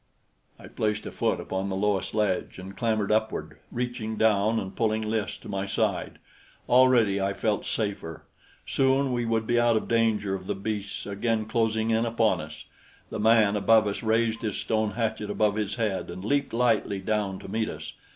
I 0.57 0.67
placed 0.67 1.05
a 1.05 1.11
foot 1.11 1.39
upon 1.39 1.69
the 1.69 1.75
lowest 1.75 2.15
ledge 2.15 2.57
and 2.57 2.75
clambered 2.75 3.11
upward, 3.11 3.59
reaching 3.71 4.17
down 4.17 4.59
and 4.59 4.75
pulling 4.75 5.03
Lys 5.03 5.37
to 5.37 5.47
my 5.47 5.67
side. 5.67 6.17
Already 6.67 7.21
I 7.21 7.33
felt 7.35 7.67
safer. 7.67 8.23
Soon 8.65 9.13
we 9.13 9.25
would 9.25 9.45
be 9.45 9.59
out 9.59 9.77
of 9.77 9.87
danger 9.87 10.33
of 10.33 10.47
the 10.47 10.55
beasts 10.55 11.05
again 11.05 11.45
closing 11.45 11.91
in 11.91 12.07
upon 12.07 12.41
us. 12.41 12.65
The 13.11 13.19
man 13.19 13.55
above 13.55 13.85
us 13.85 14.01
raised 14.01 14.41
his 14.41 14.57
stone 14.57 14.93
hatchet 14.93 15.29
above 15.29 15.53
his 15.53 15.75
head 15.75 16.09
and 16.09 16.25
leaped 16.25 16.51
lightly 16.51 16.97
down 16.97 17.37
to 17.37 17.47
meet 17.47 17.69
us. 17.69 17.93